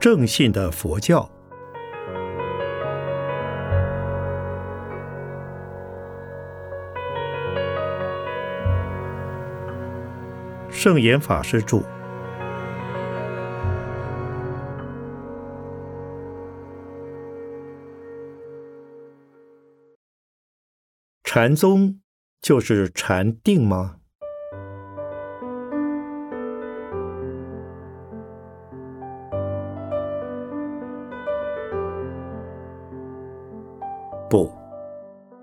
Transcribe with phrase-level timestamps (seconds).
[0.00, 1.26] 正信的佛教，
[10.68, 11.93] 圣严法师著。
[21.36, 21.98] 禅宗
[22.40, 23.96] 就是禅定吗？
[34.30, 34.48] 不，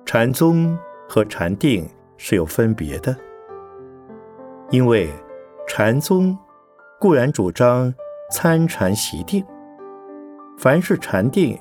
[0.05, 1.85] 禅宗和禅定
[2.15, 3.13] 是有分别的。
[4.69, 5.09] 因为
[5.67, 6.37] 禅宗
[7.01, 7.93] 固然主张
[8.31, 9.45] 参禅习定，
[10.57, 11.59] 凡是禅定，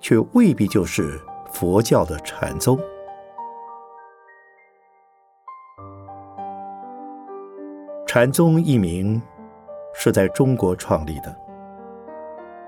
[0.00, 1.18] 却未必就是
[1.50, 2.78] 佛教的禅宗。
[8.12, 9.22] 禅宗一名
[9.94, 11.32] 是在中国创立的。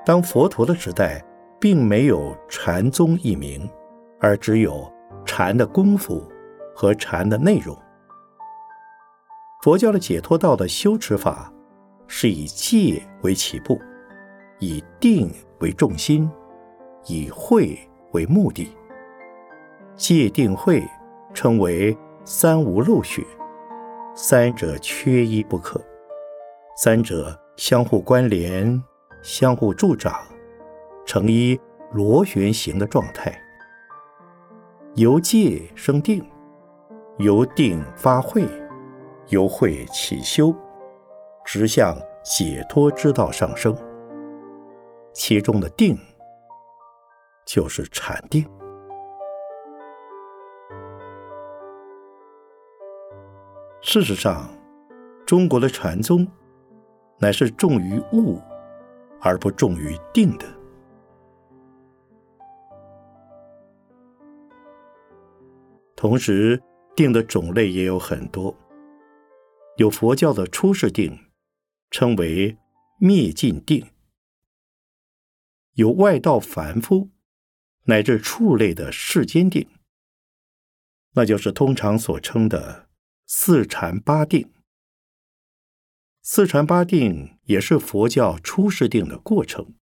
[0.06, 1.20] 当佛陀的时代，
[1.58, 3.68] 并没有禅宗一名，
[4.20, 4.88] 而只有
[5.26, 6.22] 禅的功夫
[6.76, 7.76] 和禅的内容。
[9.64, 11.52] 佛教的解脱道的修持法，
[12.06, 13.76] 是以戒为起步，
[14.60, 16.30] 以定为重心，
[17.06, 17.76] 以慧
[18.12, 18.72] 为目的。
[19.96, 20.80] 戒定慧
[21.34, 23.26] 称为三无漏学。
[24.14, 25.80] 三者缺一不可，
[26.76, 28.82] 三者相互关联、
[29.22, 30.14] 相互助长，
[31.06, 31.58] 成一
[31.92, 33.34] 螺旋形的状态。
[34.96, 36.22] 由戒生定，
[37.16, 38.46] 由定发慧，
[39.28, 40.54] 由慧起修，
[41.42, 43.74] 直向解脱之道上升。
[45.14, 45.98] 其中的定，
[47.46, 48.46] 就是禅定。
[53.84, 54.48] 事实上，
[55.26, 56.24] 中国的禅宗
[57.18, 58.40] 乃是重于悟
[59.20, 60.46] 而不重于定的。
[65.96, 66.62] 同时，
[66.94, 68.56] 定的种类也有很多，
[69.76, 71.18] 有佛教的出世定，
[71.90, 72.56] 称为
[72.98, 73.84] 灭尽定；
[75.72, 77.10] 有外道凡夫
[77.86, 79.66] 乃至畜类的世间定，
[81.14, 82.91] 那就是通常所称的。
[83.34, 84.52] 四禅八定，
[86.20, 89.74] 四禅八定也是佛教出世定的过程。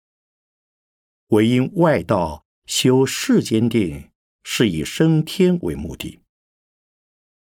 [1.30, 4.12] 唯因外道修世间定
[4.44, 6.20] 是以升天为目的，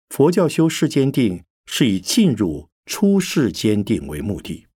[0.10, 4.68] 佛教修世间定是以进入出世间定为目的，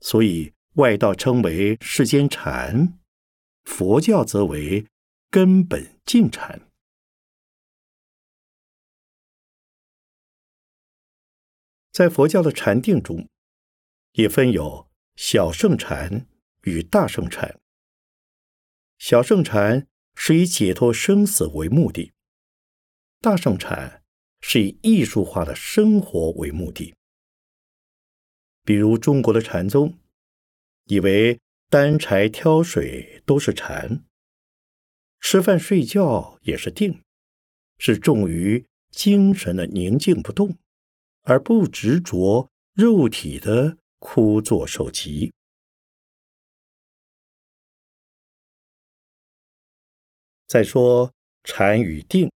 [0.00, 3.00] 所以外道称为世间禅，
[3.64, 4.86] 佛教则为
[5.28, 6.67] 根本净禅。
[11.98, 13.28] 在佛教的禅定中，
[14.12, 16.28] 也分有小圣禅
[16.62, 17.58] 与大圣禅。
[18.98, 22.12] 小圣禅是以解脱生死为目的，
[23.20, 24.04] 大圣禅
[24.40, 26.94] 是以艺术化的生活为目的。
[28.62, 29.98] 比如中国的禅宗，
[30.84, 34.04] 以为担柴挑水都是禅，
[35.18, 37.02] 吃饭睡觉也是定，
[37.76, 40.56] 是重于精神的宁静不动。
[41.22, 45.32] 而不执着肉体的枯坐受集。
[50.46, 51.12] 再说
[51.44, 52.30] 禅与定，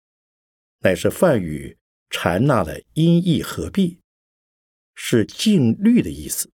[0.79, 1.77] 乃是梵语
[2.09, 4.01] 禅那的音译合璧，
[4.95, 6.51] 是静虑的意思，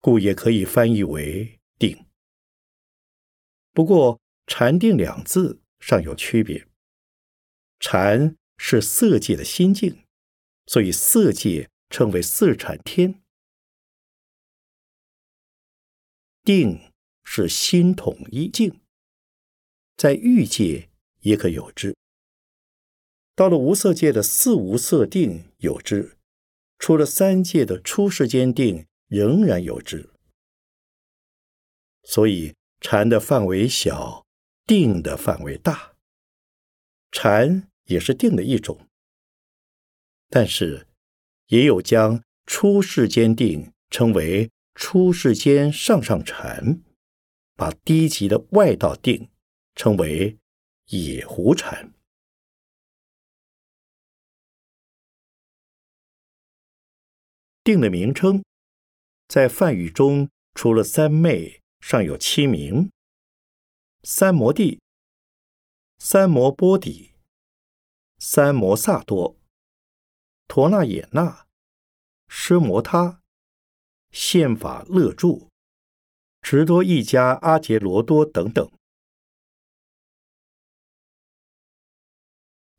[0.00, 2.06] 故也可以翻译为定。
[3.72, 6.66] 不过禅定两字尚有区别，
[7.78, 9.99] 禅是色界的心境。
[10.70, 13.20] 所以色界称为色禅天，
[16.44, 16.92] 定
[17.24, 18.80] 是心统一境，
[19.96, 20.88] 在欲界
[21.22, 21.96] 也可有之。
[23.34, 26.16] 到了无色界的四无色定有之，
[26.78, 30.08] 除了三界的出世间定仍然有之。
[32.04, 34.24] 所以禅的范围小，
[34.64, 35.96] 定的范围大。
[37.10, 38.86] 禅也是定的一种。
[40.32, 40.86] 但是，
[41.48, 46.80] 也有将出世间定称为出世间上上禅，
[47.56, 49.28] 把低级的外道定
[49.74, 50.38] 称为
[50.86, 51.92] 野狐禅。
[57.64, 58.44] 定的名称，
[59.26, 62.92] 在梵语中，除了三昧，尚有七名：
[64.04, 64.80] 三摩地、
[65.98, 67.14] 三摩波底、
[68.18, 69.39] 三摩萨多、
[70.50, 71.46] 陀那也那、
[72.26, 73.22] 奢摩他、
[74.10, 75.48] 宪法乐住、
[76.42, 78.68] 直多一家阿杰罗多等等。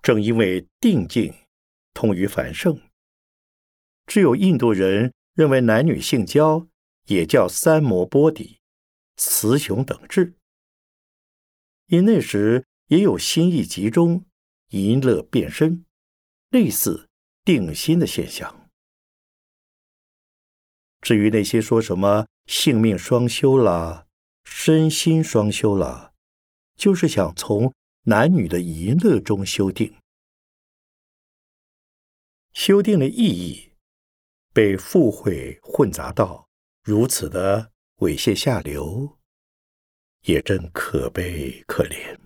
[0.01, 1.33] 正因为定境
[1.93, 2.81] 通于繁盛，
[4.05, 6.67] 只有印度人认为男女性交
[7.05, 8.59] 也叫三摩波底、
[9.15, 10.33] 雌雄等质，
[11.85, 14.25] 因那时也有心意集中。
[14.71, 15.85] 淫乐变身，
[16.49, 17.09] 类似
[17.43, 18.69] 定心的现象。
[21.01, 24.05] 至于那些说什么性命双修啦、
[24.43, 26.13] 身心双修啦，
[26.75, 27.73] 就是想从
[28.03, 29.95] 男女的淫乐中修定。
[32.53, 33.73] 修订的意义
[34.53, 36.47] 被附会混杂到
[36.83, 39.17] 如此的猥亵下流，
[40.21, 42.19] 也真可悲可怜。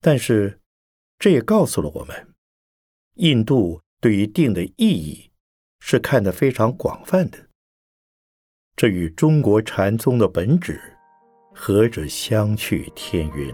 [0.00, 0.60] 但是，
[1.18, 2.34] 这也告诉了我们，
[3.14, 5.32] 印度对于定的意义
[5.80, 7.38] 是看得非常广泛的。
[8.76, 10.80] 这与中国禅宗的本旨
[11.52, 13.52] 何止相去天云？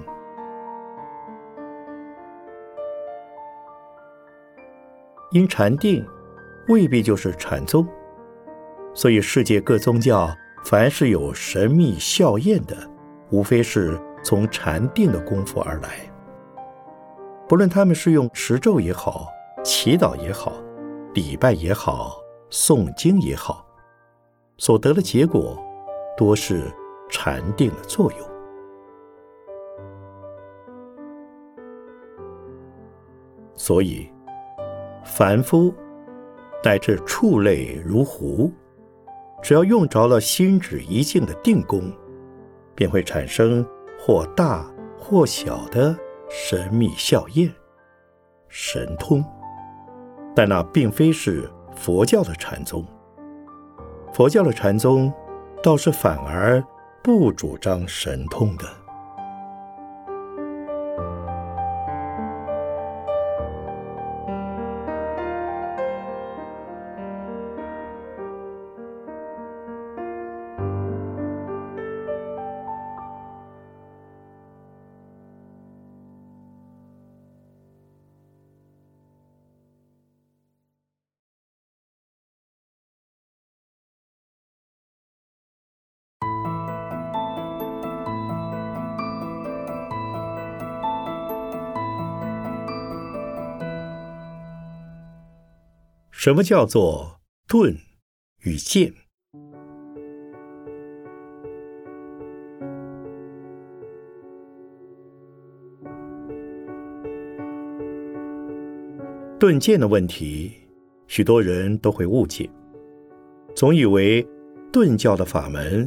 [5.33, 6.07] 因禅定
[6.69, 7.89] 未必就是禅宗，
[8.95, 10.31] 所以世界各宗教
[10.67, 12.89] 凡是有神秘效验的，
[13.31, 16.14] 无非是从禅定的功夫而来。
[17.47, 19.29] 不论他们是用持咒也好，
[19.63, 20.53] 祈祷也好，
[21.13, 22.17] 礼拜也好，
[22.51, 23.67] 诵经也好，
[24.57, 25.63] 所得的结果
[26.17, 26.73] 多是
[27.11, 28.29] 禅定的作用。
[33.55, 34.11] 所以，
[35.05, 35.73] 凡夫
[36.65, 38.51] 乃至畜类如狐，
[39.43, 41.93] 只要用着了心止一境的定功，
[42.75, 43.65] 便会产生
[43.99, 44.67] 或大
[44.99, 45.95] 或小的。
[46.29, 47.53] 神秘笑靥，
[48.49, 49.25] 神通，
[50.35, 52.85] 但那并非是佛教的禅宗。
[54.13, 55.13] 佛教的禅宗
[55.63, 56.63] 倒是反而
[57.03, 58.65] 不主张神通的。
[96.25, 97.77] 什么叫做钝
[98.45, 98.91] 与剑？
[109.39, 110.51] 钝剑的问题，
[111.09, 112.49] 许多人都会误解，
[113.55, 114.27] 总以为
[114.73, 115.87] 钝教的法门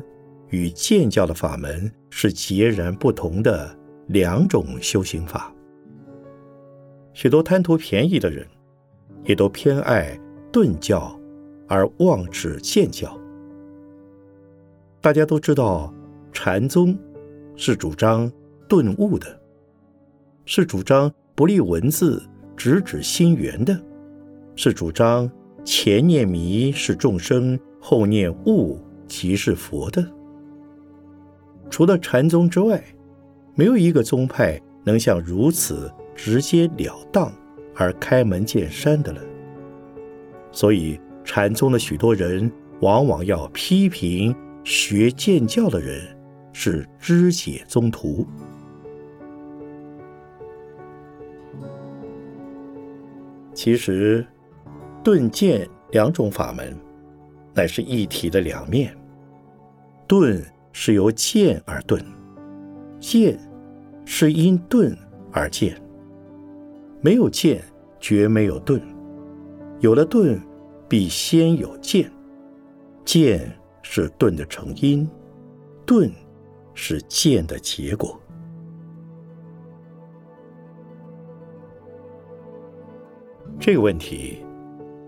[0.49, 3.75] 与剑教的法门是截然不同的
[4.05, 5.51] 两种修行法。
[7.13, 8.47] 许多贪图便宜的人，
[9.23, 10.15] 也都偏爱。
[10.51, 11.17] 顿教，
[11.67, 13.17] 而妄指剑教。
[15.01, 15.93] 大家都知道，
[16.31, 16.97] 禅宗
[17.55, 18.31] 是主张
[18.67, 19.39] 顿悟的，
[20.45, 22.21] 是主张不立文字，
[22.55, 23.79] 直指心源的，
[24.55, 25.29] 是主张
[25.63, 30.05] 前念迷是众生，后念悟即是佛的。
[31.69, 32.83] 除了禅宗之外，
[33.53, 37.31] 没有一个宗派能像如此直截了当
[37.75, 39.21] 而开门见山的了。
[40.57, 46.01] 所以，禅宗的许多人往往要批评学剑教的人
[46.51, 48.25] 是肢解宗徒。
[53.53, 54.25] 其实，
[55.03, 56.75] 顿剑两种法门，
[57.53, 58.97] 乃是一体的两面。
[60.07, 62.03] 顿是由剑而顿，
[62.99, 63.39] 剑
[64.05, 64.97] 是因顿
[65.31, 65.79] 而剑。
[66.99, 67.63] 没有剑，
[67.99, 68.81] 绝没有顿。
[69.79, 70.41] 有了顿，
[70.87, 72.11] 必先有见，
[73.03, 73.51] 见
[73.81, 75.09] 是顿的成因，
[75.85, 76.11] 顿
[76.73, 78.19] 是见的结果。
[83.59, 84.45] 这个问题，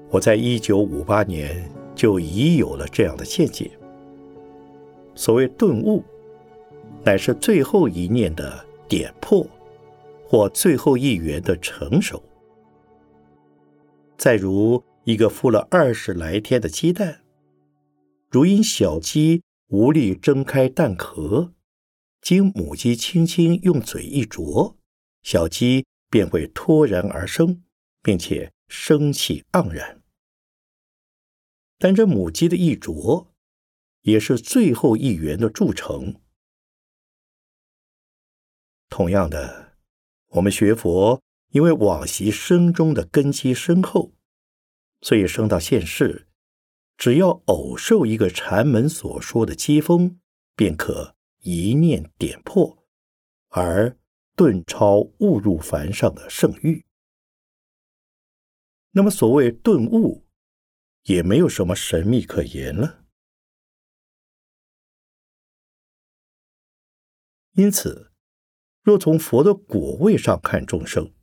[0.10, 3.72] 我在一九五八年就已有了这样的见解。
[5.16, 6.04] 所谓顿悟，
[7.04, 9.46] 乃是最后一念的点破，
[10.28, 12.22] 或最后一缘的成熟。
[14.18, 17.24] 再如一个孵了二十来天的鸡蛋，
[18.30, 21.52] 如因小鸡无力睁开蛋壳，
[22.22, 24.78] 经母鸡轻轻用嘴一啄，
[25.24, 27.64] 小鸡便会脱然而生，
[28.04, 30.04] 并且生气盎然。
[31.80, 33.34] 但这母鸡的一啄，
[34.02, 36.22] 也是最后一元的铸成。
[38.90, 39.74] 同样的，
[40.34, 44.14] 我们学佛，因为往昔生中的根基深厚，
[45.02, 46.28] 所以生到现世，
[46.98, 50.20] 只要偶受一个禅门所说的机锋，
[50.56, 52.86] 便可一念点破，
[53.50, 53.98] 而
[54.36, 56.86] 顿超悟入凡上的圣域。
[58.92, 60.26] 那么，所谓顿悟，
[61.04, 63.06] 也没有什么神秘可言了。
[67.54, 68.08] 因此。
[68.82, 71.14] 若从佛的果位上看众生，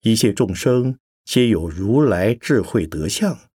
[0.00, 3.50] 一切众生皆有如来智慧德相，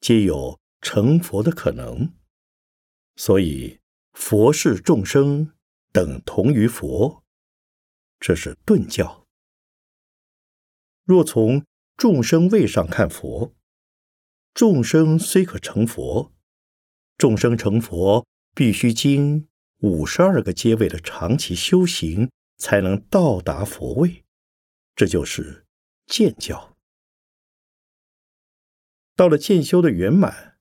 [0.00, 2.12] 皆有成佛的可能，
[3.16, 3.80] 所以
[4.12, 5.52] 佛是众生
[5.92, 7.22] 等同于佛，
[8.18, 9.26] 这是顿教。
[11.04, 11.64] 若从
[11.96, 13.54] 众生位上看佛，
[14.52, 16.32] 众生虽可成佛，
[17.16, 22.30] 众生成佛必须经五十二个阶位的长期修行。
[22.56, 24.24] 才能到达佛位，
[24.94, 25.66] 这就是
[26.06, 26.73] 见教。
[29.16, 30.58] 到了渐修的圆满，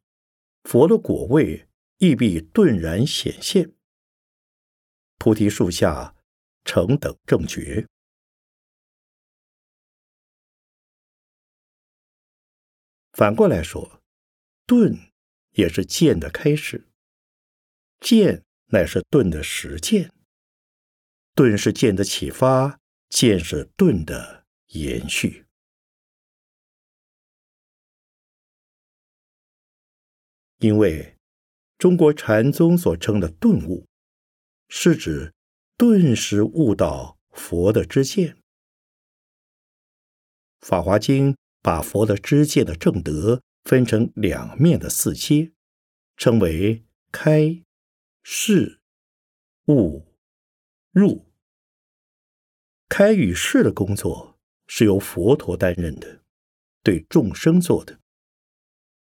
[0.64, 1.68] 佛的果位
[1.98, 3.74] 亦必顿然显现。
[5.18, 6.16] 菩提树下
[6.64, 7.88] 成等正觉。
[13.14, 14.02] 反过来说，
[14.66, 14.98] 顿
[15.52, 16.88] 也是见的开始，
[18.00, 20.12] 见乃是顿的实践。
[21.36, 22.80] 顿是见的启发，
[23.10, 25.43] 见是顿的延续。
[30.64, 31.18] 因为
[31.78, 33.86] 中国禅宗所称的顿悟，
[34.70, 35.34] 是指
[35.76, 38.36] 顿时悟到佛的知见。
[40.62, 45.52] 《法华经》把佛的知见的正德分成两面的四阶，
[46.16, 47.62] 称为开、
[48.24, 48.80] 示、
[49.68, 50.08] 悟。
[50.94, 51.26] 入
[52.88, 56.22] 开与示的工作是由佛陀担任的，
[56.84, 58.00] 对众生做的，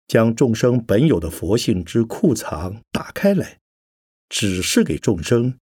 [0.08, 3.60] 将众生本有的佛性之库藏打开来，
[4.28, 5.58] 指示给众生，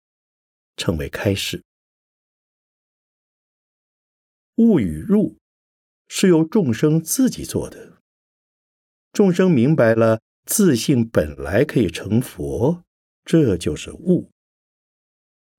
[0.76, 1.64] 称为开示。
[4.58, 5.38] 悟与入
[6.08, 7.98] 是由众生自己做的，
[9.14, 12.84] 众生明白了自信本来可以成佛，
[13.24, 14.30] 这就是悟。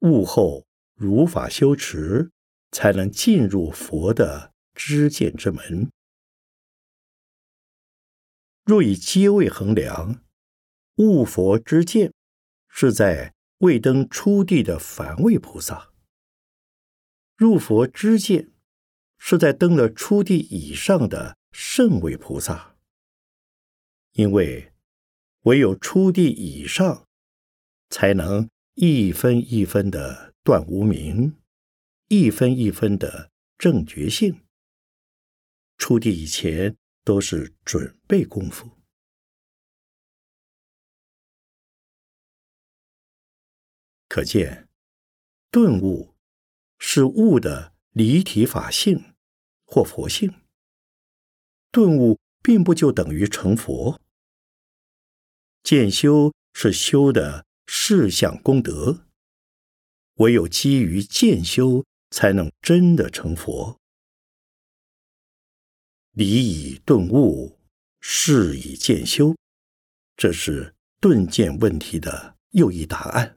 [0.01, 2.31] 悟后如法修持，
[2.71, 5.91] 才能进入佛的知见之门。
[8.65, 10.23] 若以阶位衡量，
[10.97, 12.13] 悟佛之见
[12.69, 15.93] 是在未登初地的凡位菩萨；
[17.37, 18.51] 入佛之见
[19.19, 22.77] 是在登了初地以上的圣位菩萨。
[24.13, 24.73] 因为
[25.43, 27.07] 唯有初地以上，
[27.91, 28.49] 才能。
[28.77, 31.37] 一分一分的断无明，
[32.09, 34.41] 一分一分的正觉性。
[35.79, 38.71] 出地以前都是准备功夫。
[44.09, 44.69] 可见，
[45.51, 46.17] 顿悟
[46.79, 49.15] 是悟的离体法性
[49.65, 50.33] 或佛性。
[51.71, 54.01] 顿悟并不就等于成佛。
[55.63, 57.45] 见修是修的。
[57.67, 59.07] 事相功德，
[60.17, 63.81] 唯有基于渐修，才能真的成佛。
[66.15, 67.59] 理以顿悟，
[68.01, 69.37] 事以渐修，
[70.17, 73.37] 这是顿渐问题的又一答案。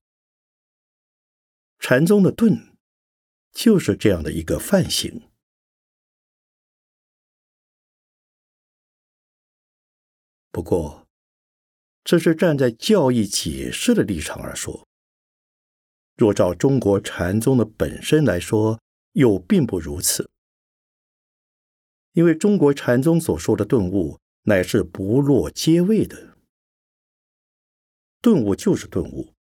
[1.79, 2.75] 禅宗的顿，
[3.51, 5.29] 就是这样的一个范型。
[10.51, 11.05] 不过。
[12.09, 14.87] 这是站在教义解释的立场而说。
[16.15, 18.79] 若照中国禅宗的本身来说，
[19.11, 20.31] 又并不如此。
[22.17, 26.35] 因为中国禅宗所说的顿悟，乃是不落阶位的。
[28.23, 29.35] 顿悟就是顿悟，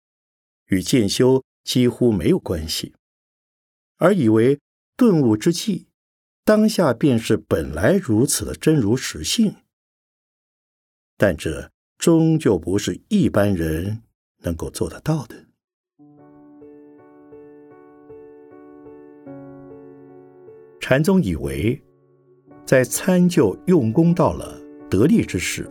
[0.67, 2.93] 与渐修几乎没有关系。
[3.99, 4.59] 而以为
[4.97, 5.87] 顿悟之际，
[6.45, 9.55] 当下便是本来如此的真如实性，
[11.17, 11.71] 但这。
[11.97, 14.03] 终究不是一般人
[14.39, 15.47] 能够做得到的。
[20.81, 21.81] 禅宗以为，
[22.65, 25.71] 在参就用功到了得力之时，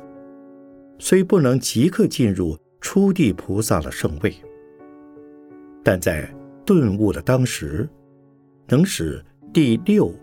[0.99, 4.33] 虽不能即刻进入初地菩萨的圣位，
[5.83, 6.29] 但在
[6.65, 7.89] 顿悟的当时，
[8.67, 10.13] 能使第六、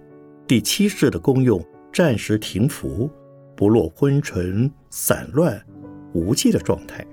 [0.46, 1.62] 第七世的功用
[1.92, 3.10] 暂时停服，
[3.56, 5.60] 不落昏沉、散乱、
[6.12, 7.04] 无际的状态，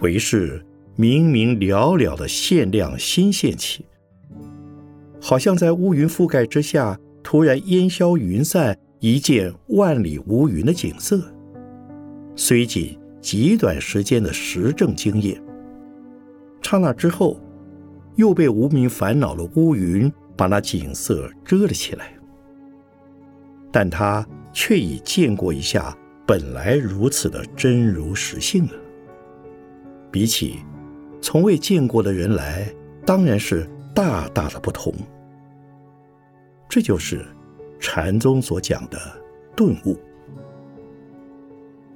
[0.00, 0.64] 为是
[0.94, 3.84] 明明了了的限量新现起，
[5.20, 11.20] 好像在乌云覆盖之下，突然烟消云散，一见万里无云的景色，
[12.36, 15.42] 虽仅极短时间的实证经验，
[16.62, 17.40] 刹那之后。
[18.14, 22.14] 又被无名烦恼的乌云把那景色遮了起来，
[23.70, 28.72] 但他却已见过一下本来如此的真如实性了。
[30.10, 30.60] 比起
[31.20, 32.72] 从未见过的人来，
[33.04, 34.94] 当然是大大的不同。
[36.68, 37.24] 这就是
[37.78, 38.98] 禅宗所讲的
[39.54, 39.96] 顿悟。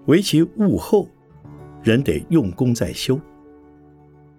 [0.07, 1.09] 唯其悟后，
[1.83, 3.21] 人得用功在修。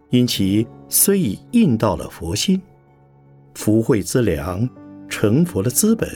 [0.10, 2.62] 因其虽已印到了佛心，
[3.54, 4.68] 福慧资粮、
[5.08, 6.10] 成佛的资本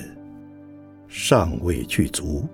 [1.07, 2.45] 尚未具足。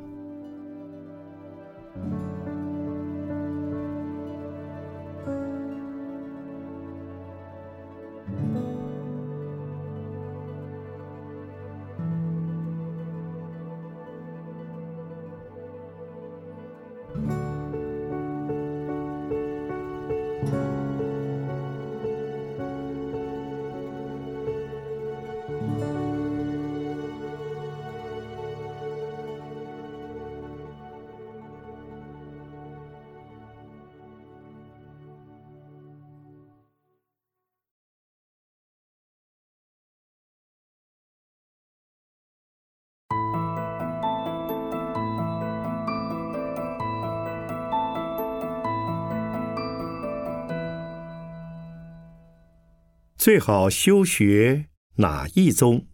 [53.24, 55.86] 最好修学哪一宗？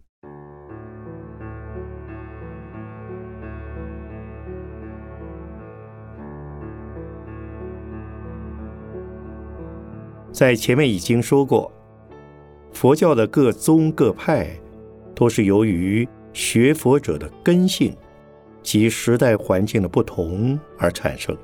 [10.31, 11.69] 在前面已经说过，
[12.71, 14.47] 佛教的各宗各派，
[15.13, 17.93] 都是由于学佛者的根性
[18.63, 21.37] 及时代环境的不同而产生。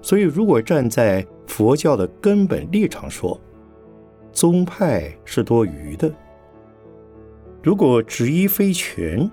[0.00, 3.38] 所以，如果站在佛教的根本立场说，
[4.32, 6.12] 宗派是多余的。
[7.62, 9.30] 如果执一非全，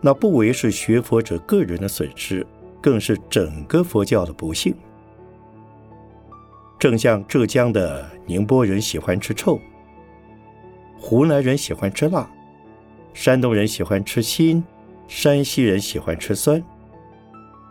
[0.00, 2.46] 那不为是学佛者个人的损失，
[2.80, 4.74] 更是整个佛教的不幸。
[6.78, 9.58] 正像浙江的宁波人喜欢吃臭，
[10.98, 12.28] 湖南人喜欢吃辣，
[13.12, 14.62] 山东人喜欢吃辛，
[15.08, 16.62] 山西人喜欢吃酸。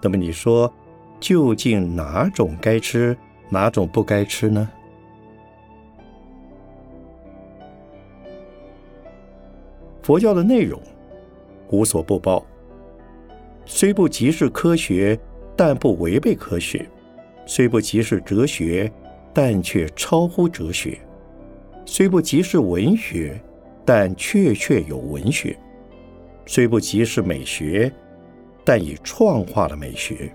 [0.02, 0.72] 那么你说，
[1.20, 3.16] 究竟哪种该吃，
[3.50, 4.70] 哪种不该吃呢？
[10.04, 10.80] 佛教的内容
[11.70, 12.46] 无所不包，
[13.66, 15.18] 虽不即是科学，
[15.56, 16.86] 但不违背科学；
[17.46, 18.92] 虽不即是哲学，
[19.34, 20.98] 但却超乎哲学；
[21.86, 23.42] 虽不即是文学，
[23.86, 25.56] 但确确有文学；
[26.46, 27.90] 虽不即是美学，
[28.66, 30.30] 但已创化了美学；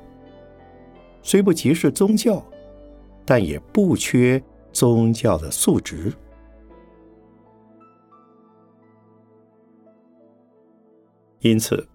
[1.22, 2.42] 虽不即是宗教，
[3.26, 6.11] 但也不缺宗教的素质。
[11.40, 11.88] 因此，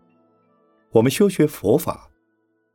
[0.91, 2.09] 我们修学佛法，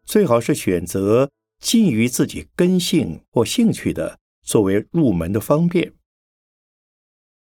[0.04, 5.94] 最好是选择近于自己根性或兴趣的，作为入门的方便。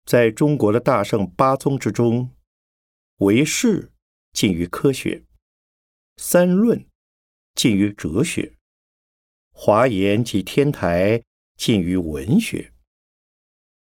[0.05, 2.35] 在中国的大圣八宗之中，
[3.18, 3.92] 唯识
[4.33, 5.25] 近于科学，
[6.18, 6.87] 三论
[7.55, 8.57] 近于哲学，
[9.53, 11.23] 华严及天台
[11.57, 12.73] 近于文学，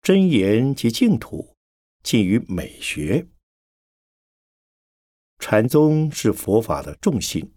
[0.02, 1.56] 真言及净土
[2.02, 3.28] 近于美学。
[5.40, 7.54] 禅宗是佛法的重心。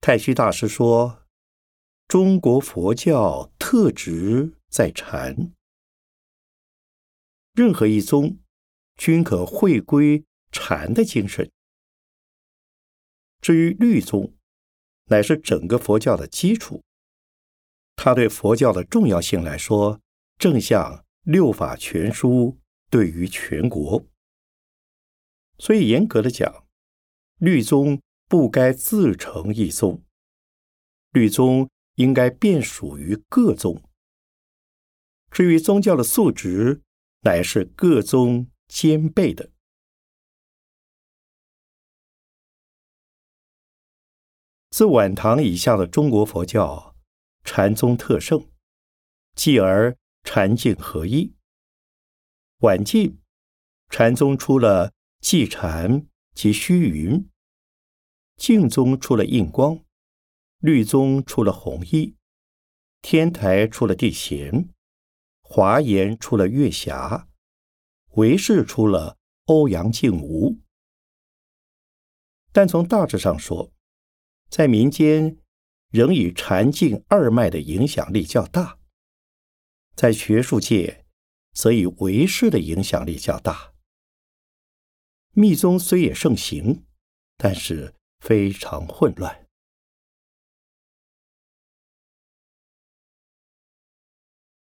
[0.00, 1.26] 太虚大师说
[2.06, 5.52] ：“中国佛教特质在禅，
[7.54, 8.38] 任何一宗
[8.96, 11.50] 均可回归禅的精神。
[13.40, 14.34] 至于律宗，
[15.06, 16.82] 乃是整个佛教的基础。
[17.96, 20.00] 它对佛教的重要性来说，
[20.38, 24.06] 正像六法全书对于全国。”
[25.58, 26.66] 所以，严格的讲，
[27.38, 30.04] 律宗不该自成一宗，
[31.10, 33.82] 律宗应该便属于各宗。
[35.30, 36.82] 至于宗教的素质，
[37.22, 39.50] 乃是各宗兼备的。
[44.70, 46.94] 自晚唐以下的中国佛教，
[47.42, 48.48] 禅宗特盛，
[49.34, 51.34] 继而禅净合一。
[52.58, 53.20] 晚晋，
[53.88, 57.28] 禅宗出了寂禅及虚云；
[58.36, 59.84] 净宗出了印光；
[60.58, 62.14] 律宗出了弘一；
[63.02, 64.68] 天台出了地贤；
[65.40, 67.26] 华严出了月霞；
[68.16, 70.60] 唯识出了欧阳靖无。
[72.52, 73.72] 但从大致上说，
[74.48, 75.36] 在民间
[75.90, 78.78] 仍以禅净二脉的影响力较大；
[79.94, 81.04] 在学术界，
[81.52, 83.74] 则以唯识的影响力较大。
[85.38, 86.84] 密宗虽也盛行，
[87.36, 89.46] 但是非常混乱。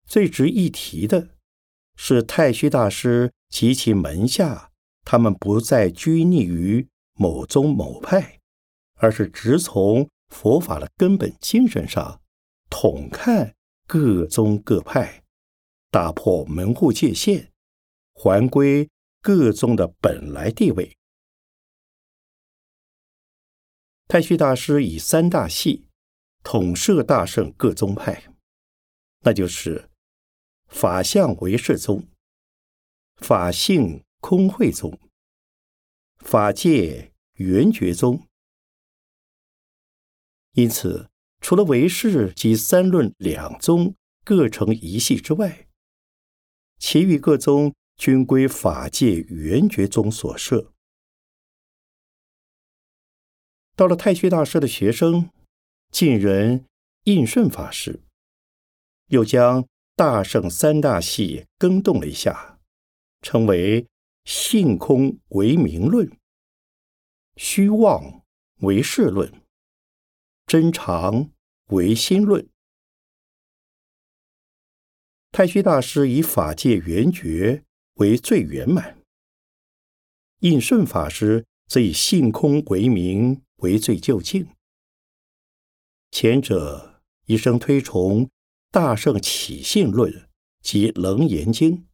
[0.06, 1.30] 最值一提的
[1.96, 4.70] 是太虚大师及其门下，
[5.02, 6.88] 他们不再拘泥于。
[7.18, 8.40] 某宗某派，
[8.96, 12.20] 而是直从佛法的根本精神上
[12.68, 13.54] 统看
[13.86, 15.24] 各宗各派，
[15.90, 17.50] 打破门户界限，
[18.12, 18.90] 还归
[19.26, 20.96] 各宗的本来地位。
[24.06, 25.88] 太虚大师以三大系
[26.44, 28.32] 统摄大圣各宗派，
[29.22, 29.90] 那就是
[30.68, 32.06] 法相唯识宗、
[33.16, 34.96] 法性空慧宗。
[36.18, 38.28] 法界圆觉宗，
[40.52, 41.10] 因此
[41.40, 45.66] 除了唯识及三论两宗各成一系之外，
[46.78, 50.72] 其余各宗均归法界圆觉宗所设。
[53.74, 55.30] 到了太虚大师的学生
[55.90, 56.64] 晋人
[57.04, 58.00] 印顺法师，
[59.08, 62.58] 又将大圣三大系更动了一下，
[63.22, 63.86] 称为。
[64.26, 66.10] 性空为名论，
[67.36, 68.24] 虚妄
[68.62, 69.32] 为事论，
[70.48, 71.30] 真常
[71.66, 72.50] 为心论。
[75.30, 77.62] 太虚大师以法界圆觉
[77.96, 78.98] 为最圆满，
[80.40, 84.48] 应顺法师则以性空为名为最究竟。
[86.10, 88.30] 前者一生推崇
[88.70, 90.28] 大圣起信论
[90.62, 91.86] 及楞严经，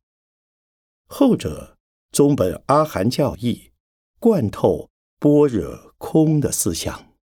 [1.07, 1.77] 后者。
[2.13, 3.73] 宗本阿含教义
[4.19, 7.15] 贯透般若空的思想，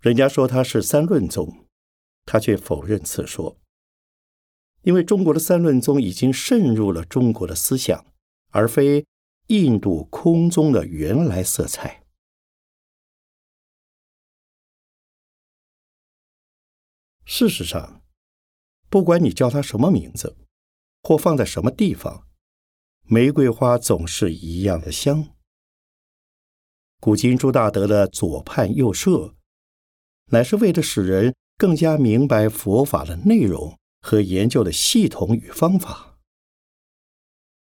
[0.00, 1.66] 人家说他是三论宗，
[2.24, 3.58] 他却否认此说，
[4.84, 8.06] 因为中国的三论宗已经渗入了中国的思想，
[8.50, 9.04] 而非
[9.48, 12.04] 印度空宗的原来色彩。
[17.24, 18.02] 事实上，
[18.90, 20.36] 不管你叫它什么名字，
[21.02, 22.28] 或放在什么地方。
[23.06, 25.34] 玫瑰花总是一样的香。
[27.00, 29.34] 古今朱大德的左判右摄，
[30.26, 36.18] 乃是为了使人更加明白佛法的内容和研究的系统与方法。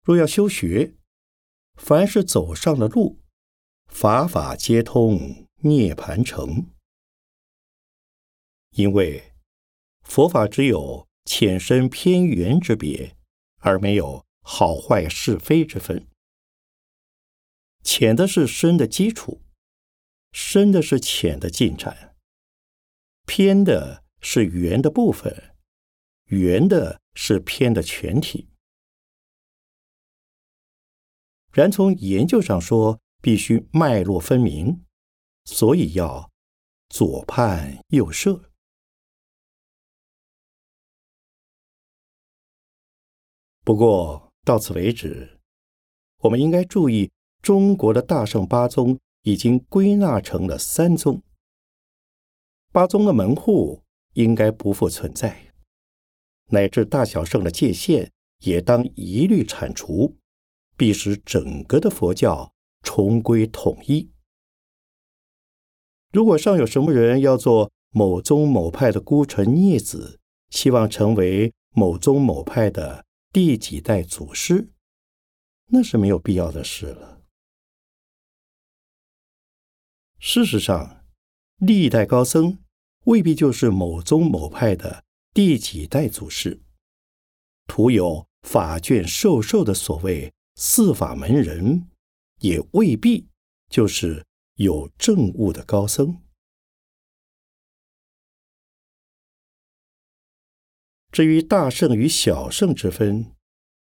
[0.04, 0.94] 若要修学，
[1.74, 3.20] 凡是走上了路，
[3.88, 6.68] 法法皆通，涅盘成。
[8.74, 9.34] 因为
[10.04, 13.18] 佛法只有浅深偏圆之别，
[13.62, 14.24] 而没有。
[14.42, 16.08] 好坏是非之分，
[17.84, 19.44] 浅的是深的基础，
[20.32, 22.15] 深的是浅的进展，
[23.28, 25.56] 偏的是圆的部分，
[26.30, 28.50] 圆的是偏的全体。
[31.52, 34.84] 然从研究上说，必须脉络分明，
[35.46, 36.32] 所以要
[36.89, 38.52] 左判右摄。
[43.63, 44.28] 不过。
[44.46, 45.39] 到此为止，
[46.22, 47.12] 我们应该注意，
[47.44, 51.22] 中国的大圣八宗已经归纳成了三宗。
[52.72, 55.49] 八宗的门户应该不复存在，
[56.50, 60.18] 乃至大小圣的界限也当一律铲除，
[60.78, 64.12] 必使整个的佛教重归统一。
[66.12, 74.70] 如果尚有什么人要做某宗某派的孤臣孽子，希望成为某宗某派的，第几代祖师，
[75.68, 77.22] 那是没有必要的事了。
[80.18, 81.06] 事实上，
[81.58, 82.58] 历代高僧
[83.06, 86.60] 未必就是某宗某派的第几代祖师，
[87.68, 91.88] 徒有法卷授受的所谓四法门人，
[92.39, 93.30] 也未必
[93.70, 96.22] 就是有正悟的高僧。
[101.12, 103.36] 至于大圣与小圣之分，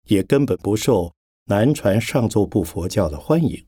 [0.08, 1.15] 也根本不受
[1.46, 3.65] 南传上座部佛教的欢迎。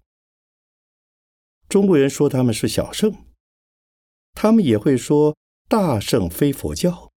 [1.69, 3.25] 中国人说他们是小圣，
[4.33, 5.35] 他们也会说
[5.69, 7.12] 大圣非佛教。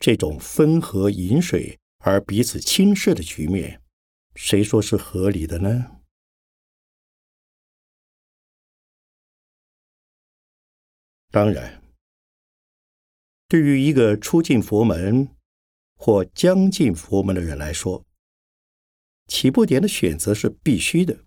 [0.00, 3.82] 这种分河饮水而彼此轻视的局面，
[4.34, 6.00] 谁说是合理的呢？
[11.30, 11.84] 当然，
[13.46, 15.36] 对于一个初进佛门
[15.94, 18.06] 或将进佛门的人来说，
[19.26, 21.26] 起步点的选择是必须的。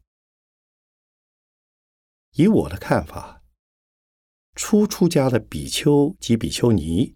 [2.31, 3.43] 以我的看法，
[4.55, 7.15] 初出家的比丘及比丘尼，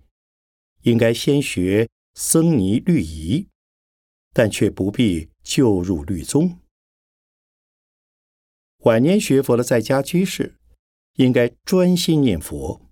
[0.87, 3.49] 应该先学僧尼律仪，
[4.31, 6.59] 但却不必就入律宗。
[8.85, 10.57] 晚年学佛的在家居士，
[11.15, 12.89] 应该专心念佛，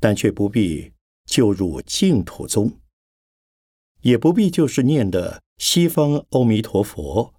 [0.00, 0.92] 但却不必
[1.24, 2.80] 就入净土宗，
[4.00, 7.34] 也不必就是念的西方阿弥陀佛，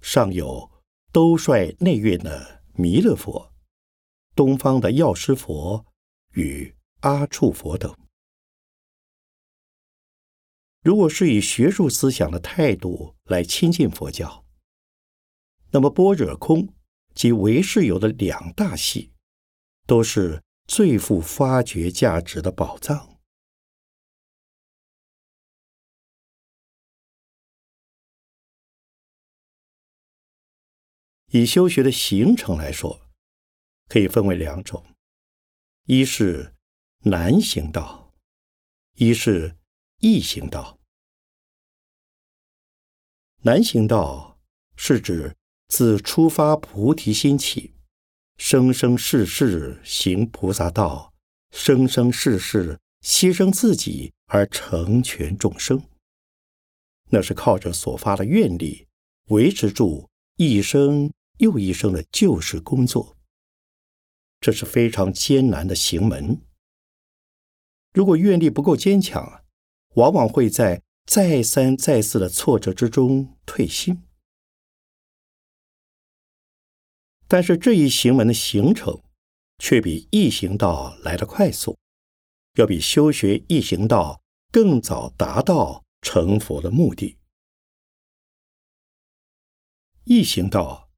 [0.00, 0.72] 尚有。
[1.12, 3.50] 兜率内院的弥勒佛、
[4.34, 5.86] 东方的药师佛
[6.34, 6.75] 与
[7.06, 7.96] 阿处佛等，
[10.82, 14.44] 如果是以学术思想的态度来亲近佛教，
[15.70, 16.74] 那么般若空
[17.14, 19.12] 及唯识有的两大系，
[19.86, 23.20] 都是最富发掘价值的宝藏。
[31.26, 33.00] 以修学的行程来说，
[33.86, 34.84] 可以分为两种：
[35.84, 36.55] 一是
[37.08, 38.12] 难行道，
[38.94, 39.56] 一是
[40.00, 40.80] 易行道。
[43.42, 44.40] 难行道
[44.74, 45.36] 是指
[45.68, 47.76] 自出发菩提心起，
[48.38, 51.14] 生生世世行菩萨道，
[51.52, 55.80] 生生世世牺牲自己而成全众生。
[57.10, 58.88] 那是靠着所发的愿力
[59.28, 61.12] 维持住一生。
[61.38, 63.14] 又一生的救世工作，
[64.40, 66.40] 这是非常艰难的行门。
[67.96, 69.42] 如果愿力不够坚强，
[69.94, 74.02] 往往会在再三再四的挫折之中退心。
[77.26, 79.02] 但是这一行门的形成，
[79.56, 81.78] 却比易行道来得快速，
[82.56, 84.20] 要比修学易行道
[84.52, 87.16] 更早达到成佛的目的。
[90.04, 90.90] 易行道。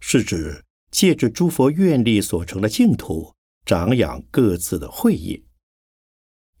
[0.00, 5.42] 是指借着诸佛愿力所成的净土，长养各自的慧业，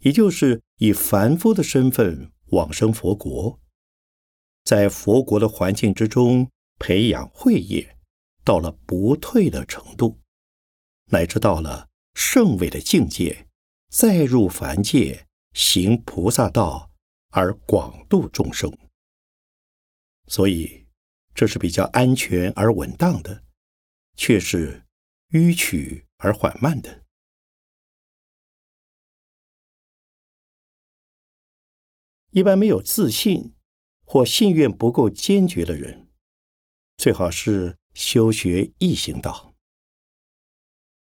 [0.00, 3.60] 也就是以凡夫的身份往生佛国，
[4.64, 7.96] 在佛国的环境之中培养慧业，
[8.44, 10.20] 到了不退的程度，
[11.06, 13.46] 乃至到了圣位的境界，
[13.88, 16.90] 再入凡界行菩萨道
[17.30, 18.76] 而广度众生。
[20.26, 20.86] 所以。
[21.34, 23.44] 这是比较安全而稳当的，
[24.16, 24.84] 却是
[25.30, 27.04] 迂曲而缓慢的。
[32.30, 33.54] 一般没有自信
[34.04, 36.08] 或信愿不够坚决的人，
[36.96, 39.54] 最好是修学异行道。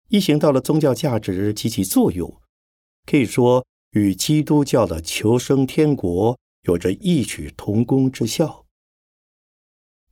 [0.09, 2.41] 异行道的宗教价值及其作用，
[3.05, 8.65] 可以说与基督教的求生天国有着异曲同工之效。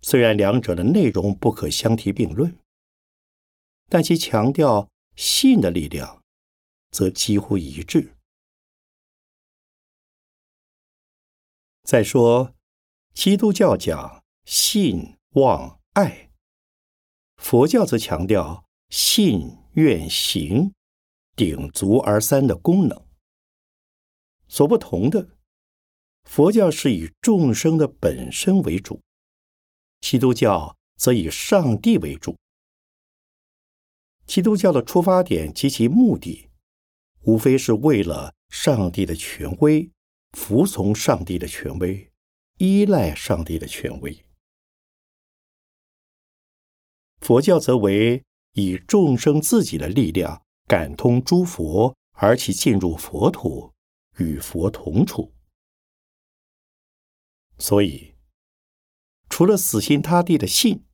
[0.02, 2.58] 虽然两者的内容不可相提并论，
[3.88, 6.24] 但其强调信的力量，
[6.90, 8.13] 则几乎一致。
[11.84, 12.56] 再说，
[13.14, 16.32] 基督教讲信望爱，
[17.36, 20.74] 佛教则强调信愿行，
[21.36, 23.06] 鼎足而三的功能。
[24.48, 25.36] 所不同的，
[26.24, 29.02] 佛教是以众生的本身为主。
[30.00, 32.38] 基督教则以上帝为主。
[34.26, 36.50] 基督教的出发点及其目的，
[37.24, 39.92] 无非是为了上帝的权威，
[40.34, 42.12] 服从上帝的权威，
[42.58, 44.26] 依赖上帝的权威。
[47.22, 53.74] 佛教则为以众生自己的力量感通诸佛，而其进入佛土，
[54.18, 55.34] 与佛同处。
[57.58, 58.12] 所以。
[59.30, 60.86] 除了死心塌地的信，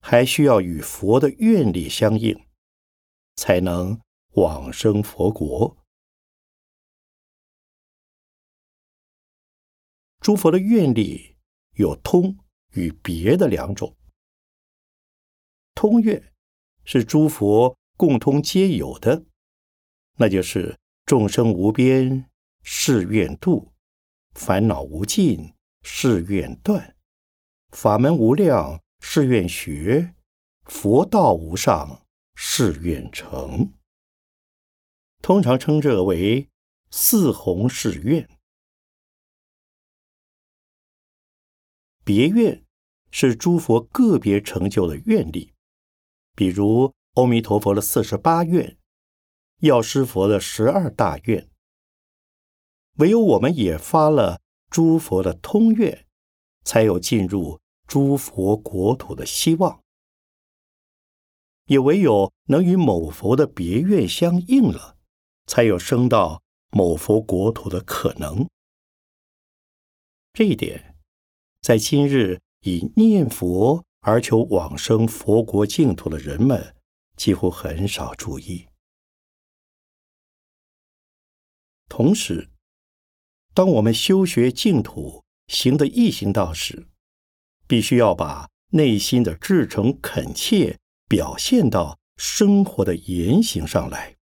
[0.00, 2.46] 还需要与佛的愿力相应，
[3.36, 4.00] 才能
[4.36, 5.83] 往生佛国。
[10.24, 11.36] 诸佛的愿力
[11.72, 12.38] 有通
[12.72, 13.94] 与别的两种。
[15.74, 16.32] 通愿
[16.82, 19.26] 是诸佛共通皆有的，
[20.16, 22.30] 那就是众生无边
[22.62, 23.74] 誓愿度，
[24.32, 26.96] 烦恼无尽誓愿断。
[27.72, 30.14] 法门无量，誓愿学；
[30.62, 33.74] 佛道无上，誓愿成。
[35.20, 36.48] 通常称这为
[36.90, 38.26] 四弘誓愿。
[42.04, 42.64] 别愿
[43.10, 45.54] 是诸佛个别成就的愿力，
[46.34, 48.76] 比如阿弥陀佛的四十八愿，
[49.60, 51.48] 药师佛的十二大愿。
[52.98, 54.40] 唯有我们也发了
[54.70, 56.06] 诸佛的通愿，
[56.64, 59.80] 才有进入诸佛国土的希望。
[61.66, 64.98] 也唯有能与某佛的别愿相应了，
[65.46, 68.46] 才有升到某佛国土的可能。
[70.32, 70.93] 这一点，
[71.64, 76.76] 在今日以念佛而求往生佛国净土的人们，
[77.16, 78.68] 几乎很少注意。
[81.88, 82.50] 同时，
[83.54, 86.86] 当我们修学净土、行的易行道时，
[87.66, 90.78] 必须要把内心的至诚恳切。
[91.06, 94.16] 表现到生活的言行上来。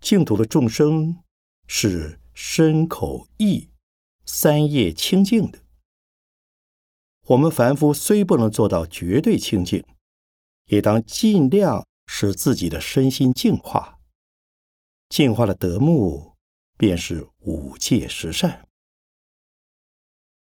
[0.00, 1.22] 净土的众生
[1.66, 3.70] 是身口意
[4.30, 5.58] 三业清净的。
[7.28, 9.82] 我们凡夫虽不能做到绝对清净，
[10.66, 13.98] 也当尽量使自己的身心净化。
[15.08, 16.34] 净化的德目
[16.76, 18.68] 便是五戒十善。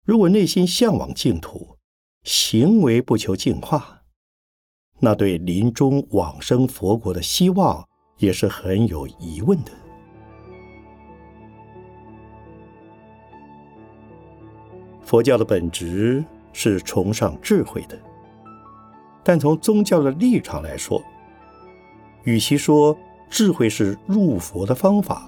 [0.03, 1.77] 如果内心向往净土，
[2.23, 4.03] 行为不求净化。
[4.99, 9.78] 那对临终往生佛国的希望也是很有疑问的。
[15.09, 17.97] 佛教的本质是崇尚智慧的，
[19.23, 21.01] 但从宗教的立场来说，
[22.25, 22.95] 与其说
[23.27, 25.27] 智慧是入佛的方法，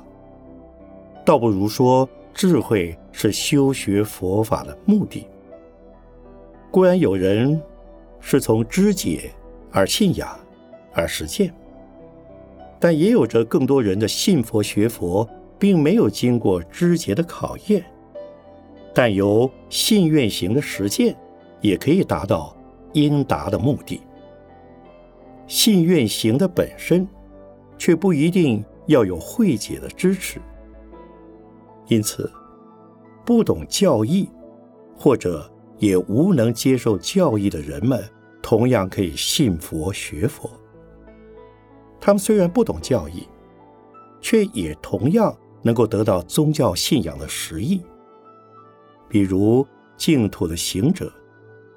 [1.26, 5.26] 倒不如说智慧是修学佛法的目的。
[6.70, 7.60] 固然有人
[8.20, 9.32] 是从知解。
[9.72, 10.40] 而信仰，
[10.94, 11.52] 而实践，
[12.78, 17.84] 但也有着更多人的信佛学佛，并没有经过知节的考验，
[18.94, 21.16] 但由信愿行的实践，
[21.62, 22.56] 也可以达到
[22.94, 24.02] 应达的目的。
[25.48, 27.08] 信愿行的本身，
[27.78, 30.40] 却不一定要有慧解的支持，
[31.88, 32.32] 因此，
[33.26, 34.30] 不懂教义，
[34.96, 38.04] 或者也无能接受教义的人们。
[38.42, 40.50] 同样可以信佛学佛，
[42.00, 43.28] 他们虽然不懂教义，
[44.20, 47.82] 却也同样能够得到宗教信仰的实意。
[49.12, 51.12] 比如净土的行者，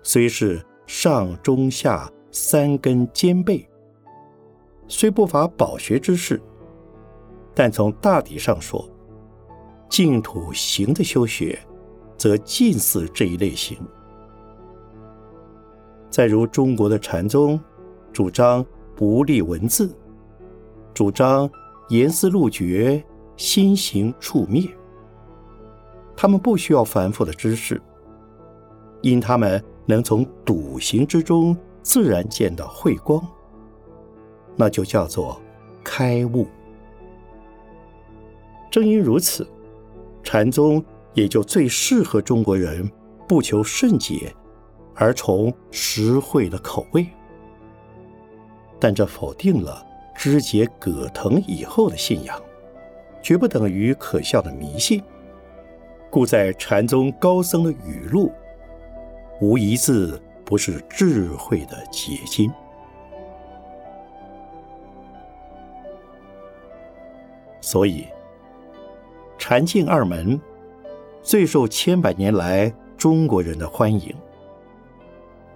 [0.04, 3.68] 虽是上中下三根兼备，
[4.86, 6.40] 虽不乏饱学之士，
[7.52, 8.88] 但从大体上说，
[9.88, 11.58] 净土行的修学，
[12.16, 13.76] 则近似这一类型。
[16.08, 17.60] 再如中国的禅宗，
[18.12, 19.92] 主张不立文字，
[20.94, 21.50] 主张
[21.88, 23.04] 言思路觉，
[23.36, 24.68] 心行处灭。
[26.16, 27.80] 他们不需要繁复的知识，
[29.02, 33.26] 因他们能从笃行之中自然见到慧光，
[34.56, 35.40] 那就叫做
[35.82, 36.46] 开悟。
[38.70, 39.46] 正因如此，
[40.22, 42.90] 禅宗也就最适合中国人
[43.28, 44.34] 不求甚解。
[44.96, 47.04] 而从实惠的口味，
[48.78, 52.40] 但这否定了肢解葛藤以后的信仰，
[53.20, 55.02] 绝不等于可笑的迷信。
[56.14, 58.30] 故在禅宗高僧的语录，
[59.40, 62.48] 无一字不是智慧的结晶。
[67.60, 68.06] 所以，
[69.36, 70.40] 禅净二门
[71.20, 74.14] 最受千百年来中国人的欢迎。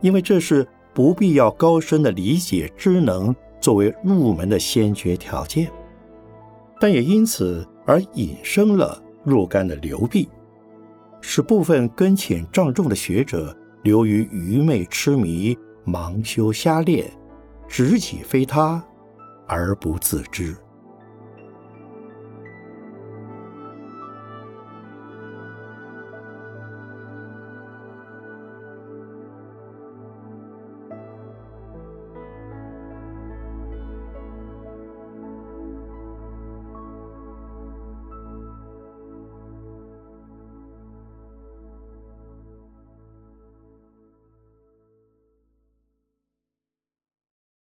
[0.01, 5.71] 因为这是不必要高深的理解知能作为入门的先决条件，
[6.81, 10.29] 但也因此而引生了若干的流弊，
[11.21, 17.11] 使部分根浅障重的学者流于愚昧痴迷、盲修瞎练，
[17.69, 18.83] 执己非他
[19.47, 20.57] 而不自知。